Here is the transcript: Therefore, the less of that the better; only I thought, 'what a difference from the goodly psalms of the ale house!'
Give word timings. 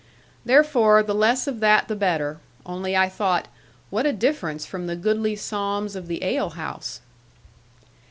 Therefore, 0.43 1.03
the 1.03 1.13
less 1.13 1.45
of 1.45 1.59
that 1.59 1.87
the 1.87 1.95
better; 1.95 2.39
only 2.65 2.97
I 2.97 3.07
thought, 3.07 3.47
'what 3.91 4.07
a 4.07 4.11
difference 4.11 4.65
from 4.65 4.87
the 4.87 4.95
goodly 4.95 5.35
psalms 5.35 5.95
of 5.95 6.07
the 6.07 6.23
ale 6.23 6.49
house!' 6.57 7.01